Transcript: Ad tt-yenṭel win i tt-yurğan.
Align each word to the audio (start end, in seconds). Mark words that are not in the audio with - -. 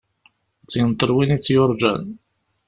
Ad 0.61 0.67
tt-yenṭel 0.67 1.09
win 1.15 1.35
i 1.35 1.37
tt-yurğan. 1.39 2.05